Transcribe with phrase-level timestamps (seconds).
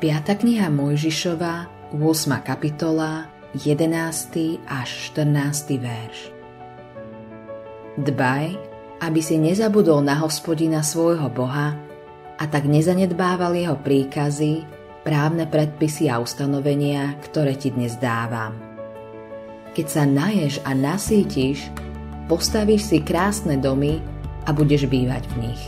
[0.00, 0.32] 5.
[0.32, 2.40] kniha Mojžišova, 8.
[2.40, 4.64] kapitola, 11.
[4.64, 5.76] až 14.
[5.76, 6.32] verš.
[8.00, 8.46] Dbaj,
[9.04, 11.76] aby si nezabudol na hospodina svojho Boha
[12.40, 14.64] a tak nezanedbával jeho príkazy,
[15.04, 18.56] právne predpisy a ustanovenia, ktoré ti dnes dávam.
[19.76, 21.68] Keď sa naješ a nasítiš,
[22.24, 24.00] postavíš si krásne domy
[24.48, 25.62] a budeš bývať v nich.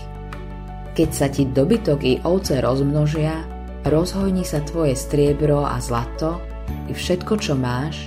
[0.97, 3.52] Keď sa ti dobytok i ovce rozmnožia,
[3.87, 6.39] rozhojni sa tvoje striebro a zlato
[6.87, 8.07] i všetko, čo máš,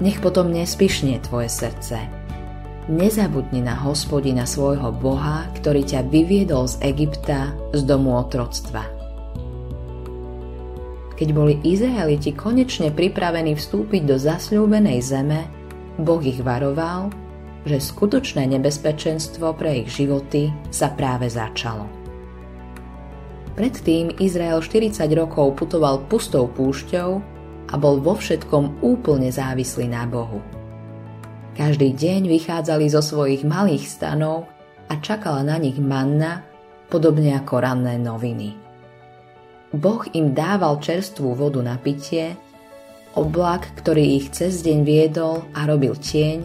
[0.00, 2.00] nech potom nespišne tvoje srdce.
[2.88, 8.82] Nezabudni na hospodina svojho Boha, ktorý ťa vyviedol z Egypta, z domu otroctva.
[11.14, 15.44] Keď boli Izraeliti konečne pripravení vstúpiť do zasľúbenej zeme,
[16.00, 17.12] Boh ich varoval,
[17.68, 21.99] že skutočné nebezpečenstvo pre ich životy sa práve začalo.
[23.58, 27.10] Predtým Izrael 40 rokov putoval pustou púšťou
[27.70, 30.38] a bol vo všetkom úplne závislý na Bohu.
[31.58, 34.46] Každý deň vychádzali zo svojich malých stanov
[34.86, 36.46] a čakala na nich manna,
[36.86, 38.54] podobne ako ranné noviny.
[39.70, 42.34] Boh im dával čerstvú vodu na pitie,
[43.14, 46.42] oblak, ktorý ich cez deň viedol a robil tieň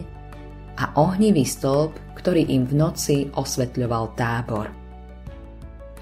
[0.78, 4.66] a ohnivý stĺp, ktorý im v noci osvetľoval tábor.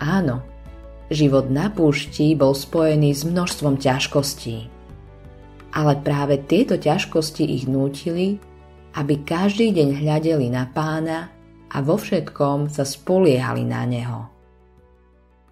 [0.00, 0.53] Áno,
[1.12, 4.72] Život na púšti bol spojený s množstvom ťažkostí.
[5.77, 8.41] Ale práve tieto ťažkosti ich nútili,
[8.96, 11.28] aby každý deň hľadeli na pána
[11.69, 14.20] a vo všetkom sa spoliehali na neho.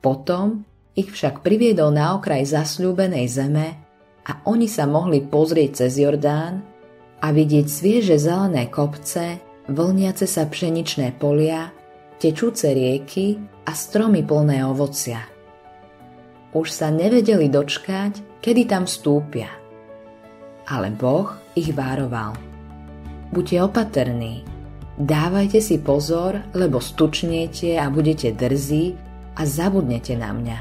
[0.00, 0.64] Potom
[0.96, 3.76] ich však priviedol na okraj zasľúbenej zeme
[4.24, 6.64] a oni sa mohli pozrieť cez Jordán
[7.20, 9.36] a vidieť svieže zelené kopce,
[9.68, 11.74] vlniace sa pšeničné polia,
[12.16, 15.32] tečúce rieky a stromy plné ovocia
[16.52, 19.48] už sa nevedeli dočkať, kedy tam vstúpia.
[20.68, 22.36] Ale Boh ich vároval.
[23.32, 24.44] Buďte opatrní,
[25.00, 28.92] dávajte si pozor, lebo stučniete a budete drzí
[29.40, 30.58] a zabudnete na mňa.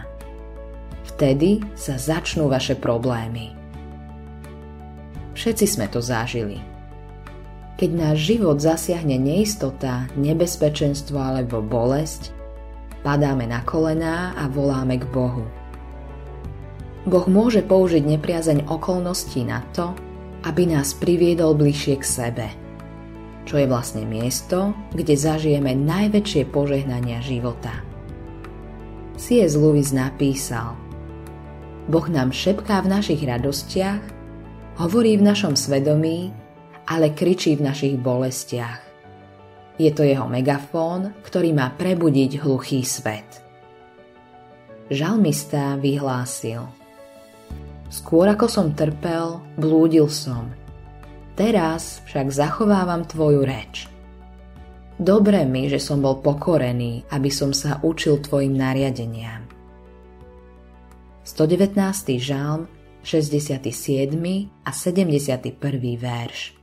[1.12, 3.52] Vtedy sa začnú vaše problémy.
[5.36, 6.64] Všetci sme to zažili.
[7.76, 12.32] Keď náš život zasiahne neistota, nebezpečenstvo alebo bolesť,
[13.02, 15.44] padáme na kolená a voláme k Bohu–
[17.02, 19.90] Boh môže použiť nepriazeň okolností na to,
[20.46, 22.48] aby nás priviedol bližšie k sebe,
[23.46, 27.74] čo je vlastne miesto, kde zažijeme najväčšie požehnania života.
[29.18, 29.58] C.S.
[29.58, 30.78] Lewis napísal
[31.90, 34.02] Boh nám šepká v našich radostiach,
[34.78, 36.30] hovorí v našom svedomí,
[36.86, 38.82] ale kričí v našich bolestiach.
[39.82, 43.42] Je to jeho megafón, ktorý má prebudiť hluchý svet.
[44.94, 46.62] Žalmista vyhlásil–
[47.92, 50.48] Skôr ako som trpel, blúdil som.
[51.36, 53.92] Teraz však zachovávam tvoju reč.
[54.96, 59.44] Dobre mi, že som bol pokorený, aby som sa učil tvojim nariadeniam.
[61.28, 61.76] 119.
[62.16, 62.72] žalm,
[63.04, 63.68] 67.
[64.62, 65.58] a 71.
[65.98, 66.54] verš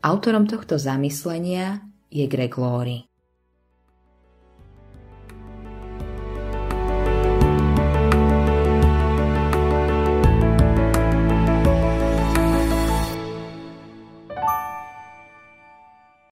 [0.00, 3.09] Autorom tohto zamyslenia je Greg Laurie.